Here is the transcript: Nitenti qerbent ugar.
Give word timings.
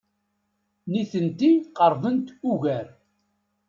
Nitenti 0.91 1.49
qerbent 1.77 2.27
ugar. 2.51 2.87